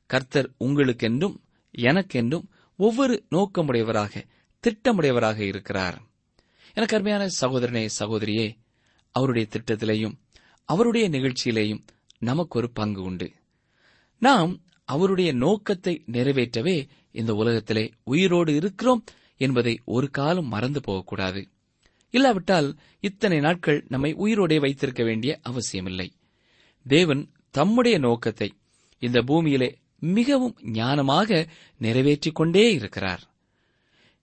கர்த்தர் 0.06 0.54
உங்களுக்கென்றும் 0.58 1.43
எனக்கென்றும் 1.71 2.49
ஒவ்வொரு 2.78 3.25
நோக்கமுடையவராக 3.36 4.23
திட்டமுடையவராக 4.67 5.39
இருக்கிறார். 5.39 6.02
எனக்கு 6.73 6.95
அருமையான 6.95 7.28
சகோதரனே 7.41 7.89
சகோதரியே 7.99 8.56
அவருடைய 9.12 9.47
திட்டத்திலேயும் 9.52 10.17
அவருடைய 10.71 11.10
நிகழ்ச்சியிலேயும் 11.10 11.84
நமக்கு 12.19 12.58
ஒரு 12.58 12.69
பங்கு 12.69 13.01
உண்டு. 13.03 13.32
நாம் 14.19 14.51
அவருடைய 14.86 15.34
நோக்கத்தை 15.34 16.03
நிறைவேற்றவே 16.12 16.88
இந்த 17.12 17.34
உலகத்திலே 17.34 17.91
உயிரோடு 18.03 18.55
இருக்கிறோம் 18.55 19.03
என்பதை 19.38 19.79
ஒரு 19.86 20.10
காலம் 20.10 20.47
மறந்து 20.47 20.82
போகக்கூடாது. 20.82 21.47
இல்லாவிட்டால் 22.10 22.77
இத்தனை 22.99 23.39
நாட்கள் 23.39 23.86
நம்மை 23.88 24.15
உயிரோடே 24.15 24.60
வைத்திருக்க 24.60 25.03
வேண்டிய 25.03 25.39
அவசியமில்லை. 25.41 26.12
தேவன் 26.86 27.32
தம்முடைய 27.51 27.97
நோக்கத்தை 27.97 28.49
இந்த 28.99 29.21
பூமியிலே 29.21 29.69
மிகவும் 29.99 30.55
ஞானமாக 30.73 31.47
நிறைவேற்றிக் 31.77 32.36
கொண்டே 32.36 32.73
இருக்கிறார். 32.73 33.23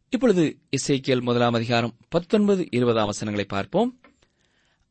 இப்பொழுது 0.09 0.45
இசைக்கியல் 0.71 1.27
முதலாம் 1.29 1.53
அதிகாரம் 1.53 1.97
பத்தொன்பது 2.09 2.67
இருபதாம் 2.71 3.07
வசனங்களை 3.07 3.49
பார்ப்போம். 3.49 4.01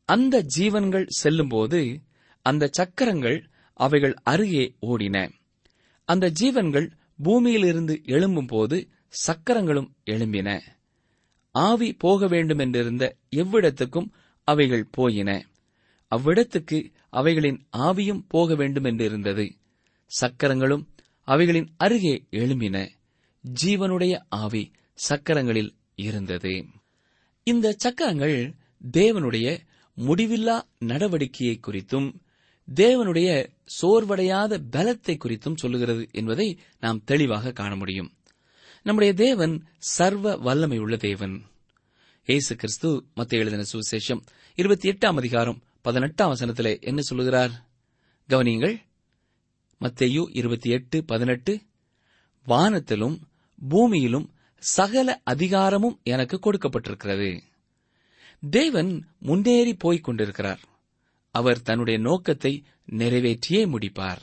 அந்த 0.06 0.42
ஜீவன்கள் 0.42 1.06
செல்லும்போது 1.06 2.00
அந்த 2.42 2.68
சக்கரங்கள் 2.72 3.50
அவைகள் 3.74 4.14
அருகே 4.22 4.74
ஓடின. 4.82 5.30
அந்த 6.04 6.30
ஜீவன்கள் 6.30 6.92
பூமியிலிருந்து 7.22 8.02
எழும்பும்போது 8.06 8.88
சக்கரங்களும் 9.08 9.96
எழும்பின. 10.04 10.60
ஆவி 11.50 11.92
போக 11.92 12.26
வேண்டும் 12.26 12.58
என்றிருந்த 12.58 13.12
எவ்விடத்துக்கும் 13.30 14.10
அவைகள் 14.44 14.88
போயின. 14.90 15.46
அவ்விடத்துக்கு 16.10 16.92
அவைகளின் 17.10 17.66
ஆவியும் 17.76 18.24
போக 18.28 18.54
வேண்டும் 18.54 18.84
என்றிருந்தது 18.84 19.50
சக்கரங்களும் 20.06 20.94
அவைகளின் 21.20 21.68
அருகே 21.76 22.26
எழும்பின. 22.30 22.88
ஜீவனுடைய 23.64 24.22
ஆவி 24.28 24.70
சக்கரங்களில் 24.94 25.76
இருந்தது. 25.94 26.64
இந்த 27.44 27.74
சக்கரங்கள் 27.78 28.54
தேவனுடைய 28.92 29.65
முடிவில்லா 29.96 30.62
நடவடிக்கையை 30.84 31.60
குறித்தும் 31.66 32.14
தேவனுடைய 32.74 33.48
சோர்வடையாத 33.82 34.58
பலத்தை 34.72 35.16
குறித்தும் 35.16 35.56
சொல்லுகிறது 35.56 36.08
என்பதை 36.12 36.58
நாம் 36.80 37.04
தெளிவாக 37.04 37.52
காண 37.52 37.76
முடியும். 37.76 38.12
நம்முடைய 38.82 39.14
தேவன் 39.14 39.66
சர்வ 39.78 40.36
வல்லமை 40.36 40.78
உள்ள 40.78 40.96
தேவன். 40.96 41.42
இயேசு 42.24 42.56
கிறிஸ்து 42.56 43.04
மத்திய 43.14 43.42
எழுதின 43.42 43.64
சுவிசேஷம் 43.72 44.20
இருபத்தி 44.54 44.90
எட்டாம் 44.90 45.16
அதிகாரம் 45.16 45.62
பதினெட்டாம் 45.80 46.34
வசனத்திலே 46.34 46.80
என்ன 46.80 47.00
சொல்லுகிறார்? 47.00 47.68
கவனியுங்கள். 48.28 48.80
மத்தேயு 49.80 50.24
இருபத்தி 50.32 50.70
எட்டு 50.70 51.04
பதினெட்டு. 51.04 51.60
வானத்திலும் 52.46 53.20
பூமியிலும் 53.70 54.28
சகல 54.58 55.20
அதிகாரமும் 55.24 56.00
எனக்கு 56.02 56.38
கொடுக்கப்பட்டிருக்கிறது. 56.38 57.40
தேவன் 58.40 59.08
முன்னேறி 59.18 59.74
போய்க் 59.74 60.04
கொண்டிருக்கிறார். 60.04 60.60
அவர் 61.30 61.62
தன்னுடைய 61.62 62.00
நோக்கத்தை 62.00 62.64
நிறைவேற்றியே 62.84 63.64
முடிப்பார். 63.64 64.22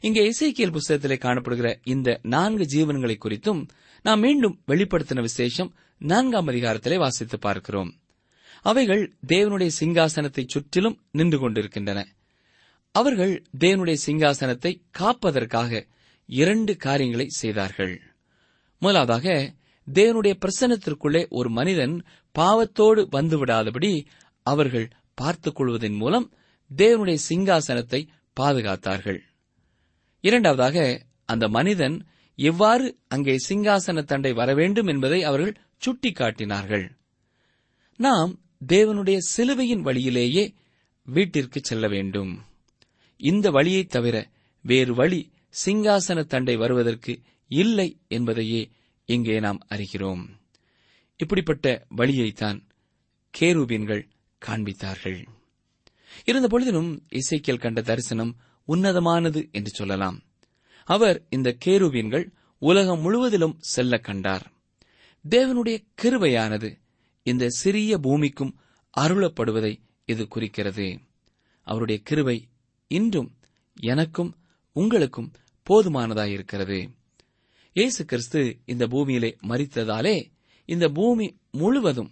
இங்கே 0.00 0.22
இசைக்கியல் 0.28 0.76
புஸ்தகத்திலே 0.76 1.16
காணப்படுகிற 1.18 1.74
இந்த 1.84 2.20
நான்கு 2.22 2.64
ஜீவன்களை 2.64 3.16
குறித்தும் 3.24 3.68
நாம் 4.02 4.20
மீண்டும் 4.20 4.62
வெளிப்படுத்தின 4.66 5.20
விசேஷம் 5.20 5.74
நான்காம் 5.98 6.48
அதிகாரத்திலே 6.48 6.96
வாசித்து 6.98 7.38
பார்க்கிறோம். 7.38 7.98
அவைகள் 8.62 9.16
தேவனுடைய 9.26 9.70
சிங்காசனத்தை 9.80 10.48
சுற்றிலும் 10.48 11.00
நின்று 11.10 11.38
கொண்டிருக்கின்றன. 11.38 12.06
அவர்கள் 12.92 13.44
தேவனுடைய 13.58 13.96
சிங்காசனத்தை 14.06 14.82
காப்பதற்காக 14.90 15.86
இரண்டு 16.26 16.76
காரியங்களை 16.76 17.28
செய்தார்கள். 17.28 18.02
முதலாவதாக 18.78 19.54
தேவனுடைய 19.94 20.34
பிரசன்னத்திற்குள்ளே 20.44 21.28
ஒரு 21.28 21.50
மனிதன் 21.50 22.04
பாவத்தோடு 22.38 23.08
வந்துவிடாதபடி 23.12 24.06
அவர்கள் 24.42 24.90
பார்த்துக் 25.14 25.54
கொள்வதன் 25.54 25.92
மூலம் 25.92 26.32
தேவனுடைய 26.76 27.18
சிங்காசனத்தை 27.28 28.06
பாதுகாத்தார்கள். 28.40 29.18
இரண்டாவதாக 30.20 31.06
அந்த 31.24 31.48
மனிதன் 31.48 32.06
எவ்வாறு 32.34 32.98
அங்கே 33.08 33.36
சிங்காசன 33.48 34.04
தண்டை 34.04 34.32
வரவேண்டும் 34.32 34.86
என்பதை 34.86 35.22
அவர்கள் 35.22 35.60
சுட்டிக்காட்டினார்கள். 35.86 36.90
நாம் 37.96 38.40
தேவனுடைய 38.66 39.16
சிலுவையின் 39.18 39.80
வழியிலேயே 39.80 40.54
வீட்டிற்கு 41.04 41.60
செல்ல 41.62 41.88
வேண்டும். 41.88 42.44
இந்த 43.16 43.50
வழியைத் 43.50 43.90
தவிர 43.90 44.30
வேறு 44.62 44.94
வழி 44.94 45.30
சிங்காசன 45.64 46.26
தண்டை 46.26 46.56
வருவதற்கு 46.56 47.20
இல்லை 47.48 48.00
என்பதையே 48.08 48.70
இங்கே 49.04 49.40
நாம் 49.40 49.66
அறிகிறோம். 49.68 50.26
இப்படிப்பட்ட 51.18 51.86
வழியைத்தான் 51.96 52.68
கேரூபியன்கள் 53.38 54.08
காண்பித்தார்கள். 54.46 55.26
இருந்த 56.24 56.48
பொழுதிலும் 56.48 57.00
இசைக்கியல் 57.08 57.58
கண்ட 57.58 57.82
தரிசனம் 57.82 58.36
உன்னதமானது 58.68 59.52
என்று 59.52 59.70
சொல்லலாம். 59.70 60.22
அவர் 60.84 61.26
இந்த 61.30 61.56
கேருபீன்கள் 61.64 62.32
உலகம் 62.58 63.00
முழுவதிலும் 63.00 63.56
செல்ல 63.58 63.98
கண்டார். 63.98 64.52
தேவனுடைய 65.28 65.86
கிருபையானது 66.02 66.78
இந்த 67.22 67.48
சிறிய 67.48 67.98
பூமிக்கும் 67.98 68.58
அருளப்படுவதை 68.98 69.78
இது 70.04 70.28
குறிக்கிறது. 70.28 71.00
அவருடைய 71.62 72.00
கிருபை 72.04 72.48
இன்றும் 72.86 73.36
எனக்கும் 73.74 74.36
உங்களுக்கும் 74.72 75.32
போதுமானதாயிருக்கிறது. 75.70 76.88
இயேசு 77.72 78.04
கிறிஸ்து 78.04 78.58
இந்த 78.64 78.86
பூமியிலே 78.86 79.36
மறித்ததாலே 79.48 80.34
இந்த 80.66 80.88
பூமி 80.88 81.26
முழுவதும் 81.50 82.10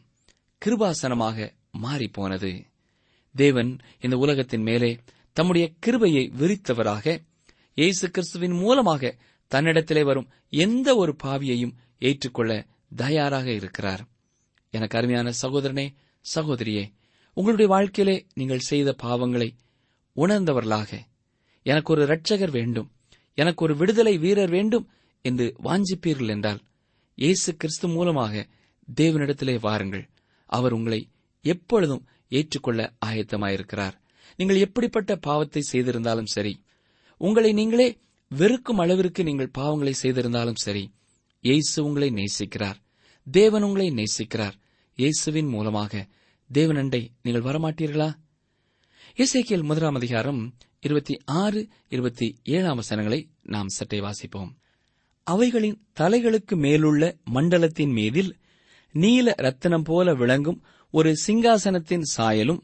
கிருபாசனமாக 0.63 1.47
மாறிப்போனது. 1.83 2.51
தேவன் 3.35 3.71
இந்த 4.01 4.17
உலகத்தின் 4.17 4.63
மேலே 4.63 4.91
தம்முடைய 5.33 5.65
கிருபையை 5.87 6.25
விரித்தவராக 6.41 7.07
இயேசு 7.75 8.11
கிறிஸ்துவின் 8.11 8.53
மூலமாக 8.53 9.15
தன்னிடத்திலே 9.51 10.03
வரும் 10.05 10.29
எந்த 10.49 10.97
ஒரு 10.97 11.17
பாவியையும் 11.23 11.75
ஏற்றுக்கொள்ள 11.99 12.53
தயாராக 12.97 13.47
இருக்கிறார். 13.51 14.03
எனக்கு 14.71 14.99
அருமையான 14.99 15.33
சகோதரனே 15.43 15.87
சகோதரியே 16.35 16.85
உங்களுடைய 17.37 17.69
வாழ்க்கையிலே 17.73 18.27
நீங்கள் 18.35 18.67
செய்த 18.71 18.97
பாவங்களை 19.03 19.49
உணர்ந்தவர்களாக 20.17 20.91
எனக்கு 21.63 21.93
ஒரு 21.93 22.03
இரட்சகர் 22.07 22.51
வேண்டும் 22.51 22.89
எனக்கு 23.39 23.65
ஒரு 23.65 23.75
விடுதலை 23.77 24.19
வீரர் 24.19 24.51
வேண்டும் 24.51 24.87
என்று 25.23 25.47
வாஞ்சிப்பீர்கள் 25.63 26.29
என்றால் 26.29 26.61
இயேசு 27.15 27.57
கிறிஸ்து 27.57 27.89
மூலமாக 27.89 28.49
தேவனிடத்திலே 29.01 29.61
வாருங்கள். 29.61 30.07
அவர் 30.47 30.73
உங்களை 30.73 31.01
எப்பொழுதும் 31.45 32.07
ஏற்றுக்கொள்ள 32.29 32.81
ஆயத்தமாயிருக்கிறார். 33.07 33.95
நீங்கள் 34.37 34.57
எப்படிப்பட்ட 34.57 35.17
பாவத்தை 35.17 35.63
செய்திருந்தாலும் 35.73 36.33
சரி 36.35 36.55
உங்களை 37.21 37.53
நீங்களே 37.53 37.89
வெறுக்கும் 38.31 38.79
அளவிற்கு 38.79 39.23
நீங்கள் 39.25 39.55
பாவங்களை 39.59 39.95
செய்திருந்தாலும் 40.03 40.61
சரி 40.65 40.85
இயேசு 41.41 41.85
உங்களை 41.85 42.09
நேசிக்கிறார். 42.11 42.79
தேவன் 43.27 43.63
உங்களை 43.63 43.89
நேசிக்கிறார். 43.91 44.57
இயேசுவின் 44.99 45.49
மூலமாக 45.49 46.09
தேவனண்டை 46.51 47.03
நீங்கள் 47.23 47.47
வரமாட்டீர்களா? 47.49 48.11
இசைக்கியல் 49.17 49.63
முதலாம் 49.63 49.95
அதிகாரம் 49.95 50.55
இருபத்தி 50.81 51.15
ஆறு 51.25 51.69
இருபத்தி 51.89 52.27
ஏழாம் 52.45 52.77
வசனங்களை 52.77 53.21
நாம் 53.43 53.69
சட்டை 53.69 54.01
வாசிப்போம். 54.01 54.53
அவைகளின் 55.25 55.87
தலைகளுக்கு 56.01 56.57
மேலுள்ள 56.57 57.17
மண்டலத்தின் 57.25 57.93
மீதில் 57.93 58.37
நீல 58.93 59.35
ரத்தினம் 59.37 59.83
போல 59.83 60.15
விளங்கும் 60.15 60.63
ஒரு 60.91 61.15
சிங்காசனத்தின் 61.27 62.03
சாயலும் 62.17 62.61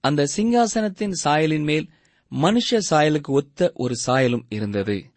அந்த 0.00 0.26
சிங்காசனத்தின் 0.36 1.12
சாயலின் 1.24 1.62
மேல் 1.62 1.88
மனுஷ 2.30 2.80
சாயலுக்கு 2.90 3.28
ஒத்த 3.28 3.72
ஒரு 3.74 3.94
சாயலும் 4.06 4.44
இருந்தது. 4.48 5.14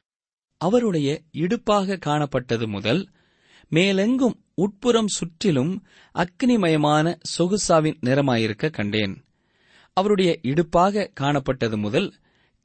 அவருடைய 0.57 1.21
இடுப்பாக 1.33 1.99
காணப்பட்டது 2.05 2.67
முதல் 2.67 3.09
மேலெங்கும் 3.71 4.33
உட்புறம் 4.53 5.07
சுற்றிலும் 5.07 5.83
அக்னிமயமான 6.15 7.19
சொகுசாவின் 7.37 7.99
நிறமாயிருக்க 8.05 8.69
கண்டேன். 8.69 9.25
அவருடைய 9.93 10.39
இடுப்பாக 10.41 11.07
காணப்பட்டது 11.19 11.77
முதல் 11.77 12.13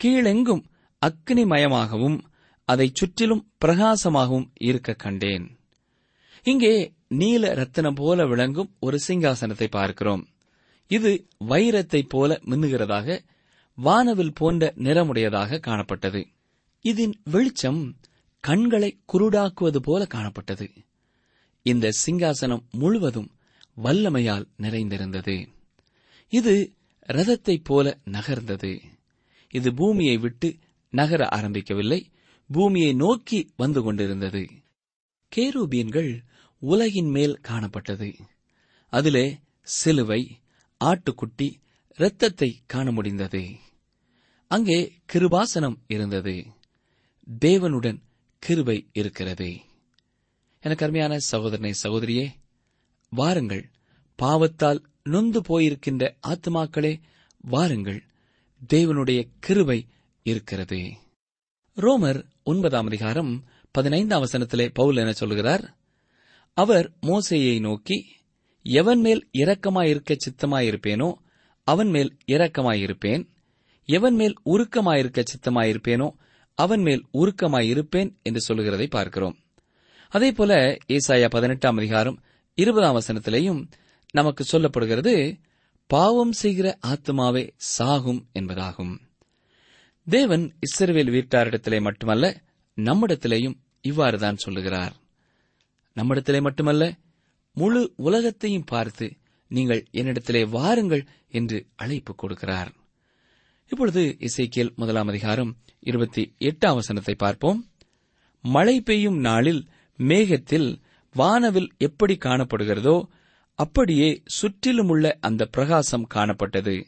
கீழெங்கும் 0.05 0.65
அக்னிமயமாகவும் 1.03 2.19
அதைச் 2.65 2.95
சுற்றிலும் 2.95 3.51
பிரகாசமாகவும் 3.65 4.51
இருக்க 4.55 4.93
கண்டேன். 4.93 5.59
இங்கே 6.43 6.93
நீல 7.09 7.55
ரத்தினம் 7.55 7.95
போல 7.95 8.27
விளங்கும் 8.27 8.75
ஒரு 8.81 8.99
சிங்காசனத்தை 9.09 9.67
பார்க்கிறோம். 9.67 10.29
இது 10.87 11.27
வைரத்தைப் 11.45 12.09
போல 12.09 12.41
மின்னுகிறதாக 12.45 13.25
வானவில் 13.75 14.33
போன்ற 14.33 14.73
நிறமுடையதாக 14.77 15.61
காணப்பட்டது. 15.67 16.25
இதன் 16.81 17.21
வெளிச்சம் 17.25 17.97
கண்களை 18.41 19.01
குருடாக்குவது 19.13 19.77
போல 19.77 20.07
காணப்பட்டது. 20.15 20.71
இந்த 21.63 21.91
சிங்காசனம் 22.07 22.63
முழுவதும் 22.71 23.31
வல்லமையால் 23.85 24.47
நிறைந்திருந்தது. 24.57 25.49
இது 26.29 26.73
ரதத்தைப் 27.07 27.65
போல 27.65 27.99
நகர்ந்தது. 28.11 28.81
இது 29.51 29.75
பூமியை 29.75 30.17
விட்டு 30.17 30.57
நகர 30.91 31.29
ஆரம்பிக்கவில்லை 31.35 32.13
பூமியை 32.53 32.95
நோக்கி 32.95 33.53
வந்து 33.57 33.83
கொண்டிருந்தது. 33.83 34.49
கேரூபீன்கள் 35.37 36.25
உலகின் 36.59 37.11
மேல் 37.11 37.41
காணப்பட்டது. 37.49 38.19
அதிலே 38.89 39.39
சிலுவை 39.63 40.41
ஆட்டுக்குட்டி 40.85 41.61
இரத்தத்தை 41.97 42.63
காண 42.67 42.93
முடிந்தது. 42.93 43.49
அங்கே 44.49 44.93
கிருபாசனம் 45.13 45.77
இருந்தது. 45.87 46.47
தேவனுடன் 47.41 48.03
கிருபை 48.39 48.89
இருக்கிறது. 48.93 49.59
எனக்கு 50.61 50.85
அருமையான 50.85 51.19
சகோதரனை 51.19 51.75
சகோதரியே 51.83 52.29
வாருங்கள். 53.09 53.71
பாவத்தால் 54.23 54.83
நொந்து 55.03 55.41
போயிருக்கின்ற 55.41 56.17
ஆத்மாக்களே 56.29 57.01
வாருங்கள். 57.41 58.05
தேவனுடைய 58.75 59.29
கிருபை 59.41 59.87
இருக்கிறது. 60.23 60.93
ரோமர் 61.77 62.25
ஒன்பதாம் 62.43 62.87
அதிகாரம் 62.87 63.45
பதினைந்தாம் 63.71 64.23
வசனத்திலே 64.23 64.71
பவுல் 64.75 64.97
என 64.97 65.13
சொல்கிறார் 65.13 65.77
அவர் 66.55 66.93
மோசையை 67.03 67.61
நோக்கி 67.61 68.07
எவன் 68.63 69.01
மேல் 69.01 69.29
இரக்கமாயிருக்க 69.33 70.17
சித்தமாயிருப்பேனோ 70.27 71.13
அவன் 71.65 71.89
மேல் 71.89 72.17
இரக்கமாயிருப்பேன். 72.27 73.29
எவன் 73.85 74.15
மேல் 74.15 74.35
உருக்கமாயிருக்க 74.45 75.25
சித்தமாயிருப்பேனோ 75.33 76.15
அவன் 76.55 76.81
மேல் 76.81 77.07
உருக்கமாயிருப்பேன் 77.13 78.23
என்று 78.23 78.41
சொல்கிறதை 78.49 78.87
பார்க்கிறோம். 78.87 79.37
அதேபோல 80.09 80.77
ஏசாயா 80.89 81.31
பதினெட்டாம் 81.31 81.77
அதிகாரம் 81.77 82.23
இருபதாம் 82.55 83.01
வசனத்திலேயும் 83.01 83.71
நமக்கு 84.11 84.45
சொல்லப்படுகிறது 84.53 85.41
பாவம் 85.87 86.33
செய்கிற 86.33 86.79
ஆத்மாவே 86.87 87.51
சாகும் 87.57 88.27
என்பதாகும். 88.35 88.99
தேவன் 90.09 90.55
இஸ்ரவேல் 90.61 91.11
வீட்டாரிடத்திலே 91.11 91.81
மட்டுமல்ல 91.81 92.43
நம்மிடத்திலேயும் 92.77 93.55
இவ்வாறுதான் 93.83 94.37
சொல்லுகிறார். 94.37 94.95
நம்மிடத்திலே 95.93 96.41
மட்டுமல்ல 96.41 96.99
முழு 97.53 97.93
உலகத்தையும் 97.97 98.65
பார்த்து 98.65 99.17
நீங்கள் 99.49 99.87
என்னிடத்திலே 99.93 100.49
வாருங்கள் 100.49 101.07
என்று 101.31 101.67
அழைப்பு 101.77 102.15
கொடுக்கிறார். 102.23 102.71
இப்பொழுது 103.69 104.17
இசைக்கியல் 104.21 104.75
முதலாம் 104.75 105.09
அதிகாரம் 105.09 105.57
இருபத்தி 105.81 106.35
எட்டாம் 106.39 106.75
வசனத்தை 106.75 107.15
பார்ப்போம். 107.15 107.71
மழை 108.43 108.81
பெய்யும் 108.81 109.19
நாளில் 109.19 109.69
மேகத்தில் 109.99 110.83
வானவில் 111.13 111.73
எப்படி 111.79 112.15
காணப்படுகிறதோ 112.15 113.07
அப்படியே 113.55 114.23
சுற்றிலும் 114.25 114.89
உள்ள 114.89 115.19
அந்த 115.21 115.47
பிரகாசம் 115.47 116.09
காணப்பட்டது. 116.15 116.85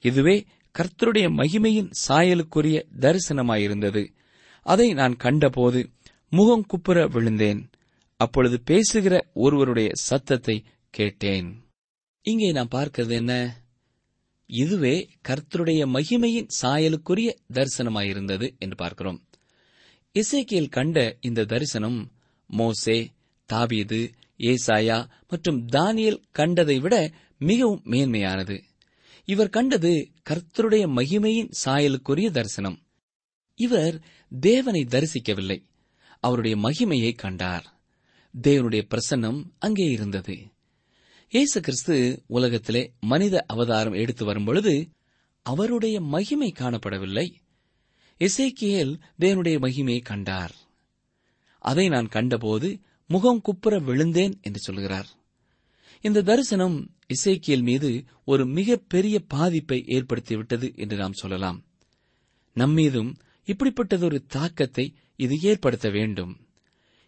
இதுவே 0.00 0.46
கர்த்தருடைய 0.78 1.26
மகிமையின் 1.36 1.90
சாயலுக்குரிய 2.08 2.82
தரிசனமாயிருந்தது. 3.00 4.14
அதை 4.62 4.92
நான் 4.92 5.16
கண்டபோது 5.16 5.90
முகம் 6.28 6.66
குப்புற 6.66 7.06
விழுந்தேன். 7.08 7.70
அப்பொழுது 8.16 8.60
பேசுகிற 8.60 9.30
ஒருவருடைய 9.34 9.90
சத்தத்தை 9.92 10.64
கேட்டேன். 10.90 11.64
இங்கே 12.22 12.52
நான் 12.52 12.68
பார்க்கிறது 12.70 13.10
என்ன? 13.10 13.60
இதுவே 14.46 15.08
கர்த்தருடைய 15.28 15.82
மகிமையின் 15.86 16.48
சாயலுக்குரிய 16.62 17.34
தரிசனமாயிருந்தது 17.52 18.58
என்று 18.58 18.76
பார்க்கிறோம். 18.76 19.24
இசைக்கியல் 20.12 20.68
கண்ட 20.68 21.16
இந்த 21.20 21.44
தரிசனம் 21.44 22.12
மோசே 22.46 23.10
தாபீது 23.52 24.12
ஏசாயா 24.38 25.08
மற்றும் 25.28 25.68
தானியல் 25.68 26.22
கண்டதை 26.30 26.78
விட 26.78 27.10
மிகவும் 27.38 27.82
மேன்மையானது. 27.84 28.60
இவர் 29.26 29.48
கண்டது 29.48 30.10
கர்த்தருடைய 30.30 30.84
மகிமையின் 30.96 31.50
சாயலுக்குரிய 31.64 32.30
தரிசனம். 32.30 32.82
இவர் 33.54 34.02
தேவனை 34.40 34.86
தரிசிக்கவில்லை. 34.90 35.62
அவருடைய 36.20 36.56
மகிமையை 36.56 37.14
கண்டார். 37.14 37.80
தேவனுடைய 38.42 38.88
பிரசன்னம் 38.88 39.42
அங்கே 39.58 39.84
இருந்தது. 39.84 40.36
இயேசு 41.30 41.60
கிறிஸ்து 41.60 42.22
உலகத்திலே 42.26 42.92
மனித 43.00 43.44
அவதாரம் 43.46 43.92
எடுத்து 43.92 44.24
வரும்பொழுது 44.24 44.90
அவருடைய 45.42 46.00
மகிமை 46.00 46.52
காணப்படவில்லை. 46.58 47.34
இசைக்கியல் 48.18 49.00
தேவனுடைய 49.20 49.58
மகிமையை 49.58 50.02
கண்டார். 50.02 50.54
அதை 51.58 51.88
நான் 51.88 52.08
கண்டபோது 52.08 52.80
முகம் 53.06 53.40
குப்புற 53.40 53.78
விழுந்தேன் 53.78 54.38
என்று 54.42 54.58
சொல்கிறார். 54.58 55.15
இந்த 56.06 56.22
தரிசனம் 56.22 56.94
இசைக்கியல் 57.06 57.62
மீது 57.62 58.04
ஒரு 58.24 58.46
மிகப்பெரிய 58.46 59.24
பாதிப்பை 59.28 59.84
ஏற்படுத்திவிட்டது 59.86 60.74
என்று 60.74 60.96
நாம் 60.96 61.12
சொல்லலாம். 61.12 61.64
நம்மீதும் 62.54 63.16
இப்படிப்பட்டதொரு 63.46 64.24
தாக்கத்தை 64.26 64.94
இது 65.16 65.38
ஏற்படுத்த 65.40 65.90
வேண்டும். 65.90 66.46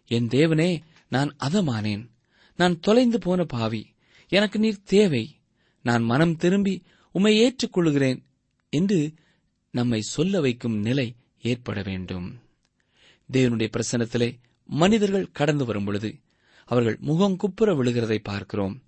என் 0.07 0.27
தேவனே 0.27 0.81
நான் 1.09 1.35
அதமானேன். 1.37 2.09
நான் 2.57 2.79
தொலைந்து 2.79 3.19
போன 3.19 3.43
பாவி. 3.43 3.93
எனக்கு 4.27 4.59
நீர் 4.59 4.83
தேவை. 4.83 5.39
நான் 5.81 6.03
மனம் 6.03 6.35
திரும்பி 6.35 6.83
உம்மை 7.11 7.39
ஏற்றுக்கொள்கிறேன் 7.41 8.23
என்று 8.69 9.13
நம்மை 9.71 10.01
சொல்ல 10.01 10.41
வைக்கும் 10.41 10.77
நிலை 10.77 11.15
ஏற்பட 11.41 11.81
வேண்டும். 11.81 12.39
தேவனுடைய 13.31 13.71
பிரசனத்திலே 13.71 14.39
மனிதர்கள் 14.65 15.31
கடந்து 15.31 15.65
வரும் 15.65 15.85
பொழுது 15.85 16.15
அவர்கள் 16.65 16.97
முகம் 16.99 17.35
குப்புற 17.35 17.83
விழுகிறதை 17.83 18.17
பார்க்கிறோம். 18.23 18.81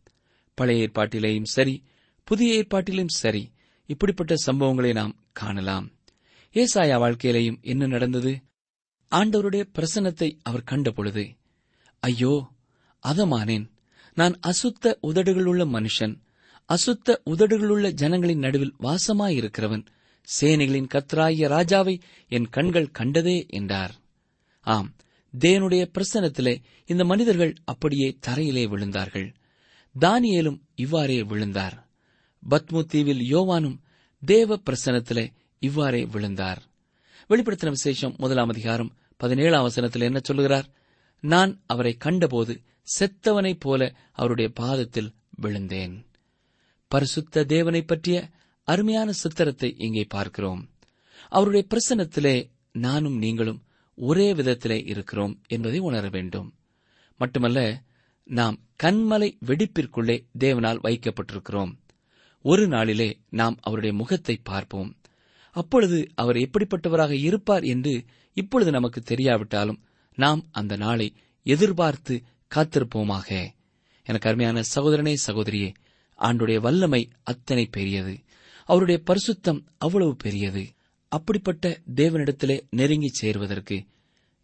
பழைய 0.53 0.87
ஏற்பாட்டிலேயும் 0.87 1.51
சரி 1.55 1.83
புதிய 2.23 2.55
ஏற்பாட்டிலும் 2.55 3.13
சரி 3.21 3.51
இப்படிப்பட்ட 3.85 4.35
சம்பவங்களை 4.45 4.93
நாம் 4.93 5.15
காணலாம். 5.31 5.91
ஏசாயா 6.53 6.97
வாழ்க்கையிலையும் 7.03 7.61
என்ன 7.61 7.87
நடந்தது? 7.87 8.41
ஆண்டவருடைய 9.11 9.63
பிரசன்னத்தை 9.73 10.39
அவர் 10.43 10.63
கண்ட 10.63 10.91
பொழுது 10.91 11.25
ஐயோ 11.99 12.33
அதமானேன் 12.99 13.65
நான் 14.13 14.39
அசுத்த 14.47 14.93
உதடுகளுள்ள 15.03 15.63
மனுஷன் 15.67 16.15
அசுத்த 16.69 17.15
உதடுகளுள்ள 17.25 17.91
ஜனங்களின் 17.91 18.39
நடுவில் 18.39 18.75
வாசமாயிருக்கிறவன் 18.79 19.85
சேனைகளின் 20.41 20.87
கத்ராய 20.93 21.47
ராஜாவை 21.47 21.95
என் 22.27 22.49
கண்கள் 22.49 22.91
கண்டதே 22.91 23.45
என்றார். 23.49 23.93
ஆம் 24.61 24.89
தேவனுடைய 25.39 25.83
பிரசனத்திலே 25.93 26.53
இந்த 26.85 27.03
மனிதர்கள் 27.05 27.53
அப்படியே 27.63 28.17
தரையிலே 28.27 28.63
விழுந்தார்கள். 28.67 29.33
தானியேலும் 29.99 30.61
இவ்வாறே 30.75 31.23
விழுந்தார். 31.23 31.89
பத்மு 32.49 32.83
தீவில் 32.83 33.35
யோவானும் 33.35 33.79
தேவ 34.25 34.57
பிரசனத்திலே 34.57 35.33
இவ்வாறே 35.59 36.05
விழுந்தார். 36.05 36.61
வெளிப்படுத்தின 37.29 37.69
விசேஷம் 37.69 38.15
முதலாம் 38.17 38.49
அதிகாரம் 38.49 38.95
பதினேழாம் 39.17 39.61
வசனத்தில் 39.61 40.01
என்ன 40.01 40.19
சொல்லுகிறார்? 40.23 40.69
நான் 41.19 41.61
அவரை 41.65 41.97
கண்டபோது 41.97 42.61
செத்தவனைப் 42.99 43.59
போல 43.59 43.95
அவருடைய 44.11 44.51
பாதத்தில் 44.53 45.13
விழுந்தேன். 45.29 46.05
பரிசுத்த 46.87 47.43
தேவனை 47.43 47.81
பற்றிய 47.81 48.29
அருமையான 48.63 49.11
சித்திரத்தை 49.11 49.75
இங்கே 49.77 50.05
பார்க்கிறோம். 50.09 50.69
அவருடைய 51.29 51.67
பிரசனத்திலே 51.69 52.49
நானும் 52.71 53.17
நீங்களும் 53.17 53.63
ஒரே 53.95 54.33
விதத்திலே 54.33 54.87
இருக்கிறோம் 54.87 55.41
என்பதை 55.47 55.79
உணர 55.79 56.09
வேண்டும். 56.09 56.53
மட்டுமல்ல 57.17 57.83
நாம் 58.23 58.57
கண்மலை 58.83 59.37
வெடிப்பிற்குள்ளே 59.45 60.25
தேவனால் 60.39 60.81
வைக்கப்பட்டிருக்கிறோம். 60.83 61.73
ஒரு 62.41 62.67
நாளிலே 62.67 63.19
நாம் 63.29 63.57
அவருடைய 63.61 63.95
முகத்தை 63.95 64.39
பார்ப்போம். 64.43 64.97
அப்பொழுது 65.51 66.11
அவர் 66.15 66.35
எப்படிப்பட்டவராக 66.35 67.11
இருப்பார் 67.11 67.63
என்று 67.63 68.03
இப்பொழுது 68.33 68.71
நமக்கு 68.71 69.01
தெரியாவிட்டாலும் 69.01 69.81
நாம் 70.15 70.47
அந்த 70.51 70.75
நாளை 70.75 71.15
எதிர்பார்த்து 71.43 72.23
காத்திருப்போமாக. 72.55 73.47
எனக்கு 74.03 74.29
அருமையான 74.29 74.61
சகோதரனே 74.75 75.15
சகோதரியே 75.27 75.73
ஆண்டுடைய 76.19 76.59
வல்லமை 76.59 77.09
அத்தனை 77.23 77.65
பெரியது. 77.65 78.19
அவருடைய 78.65 79.03
பரிசுத்தம் 79.05 79.65
அவ்வளவு 79.77 80.15
பெரியது. 80.15 80.65
அப்படிப்பட்ட 81.07 81.79
தேவனிடத்திலே 81.95 82.59
நெருங்கி 82.69 83.07
சேர்வதற்கு 83.07 83.83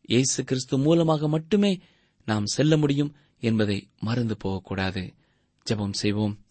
இயேசு 0.01 0.43
கிறிஸ்து 0.43 0.77
மூலமாக 0.77 1.27
மட்டுமே 1.27 1.79
நாம் 2.25 2.45
செல்ல 2.45 2.77
முடியும். 2.77 3.15
என்பதை 3.39 3.89
மறந்து 4.00 4.38
போகக்கூடாது. 4.38 5.13
ஜெபம் 5.65 5.93
செய்வோம். 5.93 6.45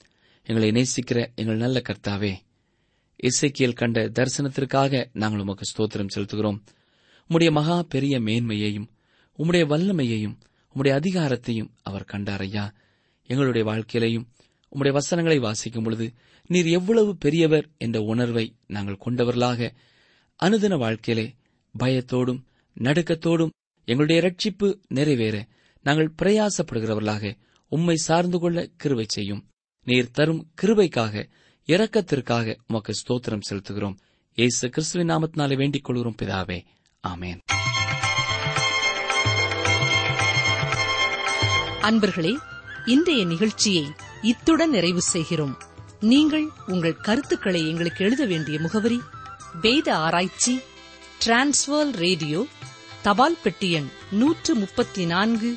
எங்களை 0.44 0.70
நேசிக்கிற 0.70 1.35
எங்கள் 1.35 1.57
நல்ல 1.57 1.83
கர்த்தாவே 1.88 2.35
இசைக்கியல் 3.22 3.72
கண்ட 3.72 4.09
தரிசனத்திற்காக 4.09 5.07
நாங்கள் 5.12 5.40
உமக்கு 5.40 5.64
ஸ்தோத்திரம் 5.64 6.09
செலுத்துகிறோம். 6.14 6.61
உம்முடைய 7.29 7.51
மகா 7.51 7.83
பெரிய 7.83 8.20
மேன்மையையும் 8.20 8.88
உம்முடைய 9.38 9.64
வல்லமையையும் 9.66 10.37
உம்முடைய 10.75 10.94
அதிகாரத்தையும் 10.96 11.68
அவர் 11.83 12.05
கண்டாரையா 12.12 12.75
எங்களுடைய 13.27 13.70
வாழ்க்கையிலையும் 13.70 14.27
உம்முடைய 14.72 14.92
வசனங்களை 14.92 15.38
வாசிக்கும் 15.38 15.83
பொழுது 15.83 16.12
நீர் 16.46 16.66
எவ்வளவு 16.66 17.16
பெரியவர் 17.16 17.68
என்ற 17.79 18.01
உணர்வை 18.01 18.57
நாங்கள் 18.66 18.96
கொண்டவர்களாக 18.96 19.75
அனுதின 20.42 20.79
வாழ்க்கையிலே 20.79 21.35
பயத்தோடும் 21.79 22.44
நடுக்கத்தோடும் 22.79 23.51
எங்களுடைய 23.85 24.20
ரட்சிப்பு 24.22 24.81
நிறைவேற 24.88 25.49
நாங்கள் 25.87 26.14
பிரயாசப்படுகிறவர்களாக 26.22 27.25
உம்மை 27.68 27.96
சார்ந்து 27.96 28.38
கொள்ள 28.38 28.68
கிருவை 28.85 29.05
செய்யும். 29.07 29.42
நீர் 29.85 30.11
தரும் 30.11 30.49
கிருவைக்காக 30.62 31.29
இரக்கத்திற்காக 31.66 32.57
உமக்கு 32.66 32.92
ஸ்தோத்திரம் 32.92 33.44
செலுத்துகிறோம். 33.51 33.96
இயேசு 34.35 34.68
கிறிஸ்துவின் 34.68 35.11
நாமத்தினாலே 35.11 35.57
வேண்டிக் 35.57 35.85
கொள்கிறோம் 35.85 36.16
பிதாவே. 36.22 36.59
ஆமேன். 37.09 37.38
அன்பர்களே 41.83 42.35
இன்றைய 42.87 43.25
நிகழ்ச்சியை 43.25 43.85
இத்துடன் 44.22 44.70
நிறைவு 44.70 45.01
செய்கிறோம். 45.01 45.57
நீங்கள் 46.01 46.49
உங்கள் 46.66 46.96
கருத்துக்களை 46.96 47.68
எங்களுக்கு 47.68 48.05
எழுத 48.05 48.27
வேண்டிய 48.27 48.61
முகவரி 48.61 49.01
வேத 49.61 49.96
ஆராய்ச்சி 49.96 50.61
டிரான்ஸ்வர் 51.27 51.90
ரேடியோ 51.92 52.46
தபால் 53.03 53.38
பெட்டி 53.42 53.70
எண் 53.70 53.88
நூற்று 54.11 54.55
முப்பத்தி 54.55 55.07
நான்கு 55.07 55.57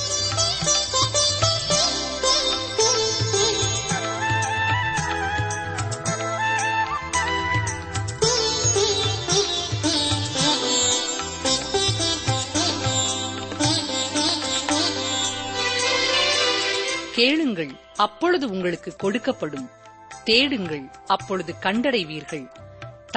கேளுங்கள் 17.21 17.71
அப்பொழுது 17.95 18.49
உங்களுக்கு 18.49 18.95
கொடுக்கப்படும். 19.03 19.69
தேடுங்கள் 20.23 20.89
அப்பொழுது 21.05 21.55
கண்டடைவீர்கள். 21.61 22.47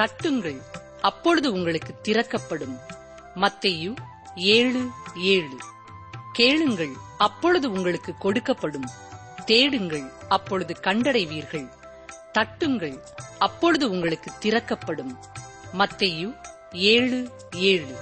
தட்டுங்கள் 0.01 0.61
அப்பொழுது 1.01 1.53
உங்களுக்கு 1.53 2.01
திறக்கப்படும். 2.01 2.79
மத்தையு 3.35 3.95
ஏழு 4.35 4.89
ஏழு. 5.17 5.57
கேளுங்கள் 6.33 6.93
அப்பொழுது 7.17 7.71
உங்களுக்கு 7.71 8.13
கொடுக்கப்படும். 8.19 8.89
தேடுங்கள் 9.45 10.11
அப்பொழுது 10.29 10.75
கண்டடைவீர்கள். 10.81 11.69
தட்டுங்கள் 12.33 12.99
அப்பொழுது 13.39 13.89
உங்களுக்கு 13.89 14.31
திறக்கப்படும். 14.39 15.17
மத்தையு 15.77 16.35
ஏழு 16.71 17.31
ஏழு. 17.55 17.95